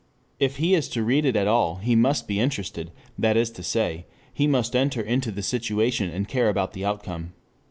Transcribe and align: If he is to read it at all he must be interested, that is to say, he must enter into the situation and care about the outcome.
If 0.39 0.57
he 0.57 0.73
is 0.73 0.89
to 0.89 1.03
read 1.03 1.25
it 1.25 1.35
at 1.35 1.45
all 1.45 1.75
he 1.75 1.95
must 1.95 2.27
be 2.27 2.39
interested, 2.39 2.89
that 3.19 3.37
is 3.37 3.51
to 3.51 3.61
say, 3.61 4.07
he 4.33 4.47
must 4.47 4.75
enter 4.75 4.99
into 5.01 5.29
the 5.31 5.43
situation 5.43 6.09
and 6.09 6.27
care 6.27 6.49
about 6.49 6.73
the 6.73 6.83
outcome. 6.83 7.33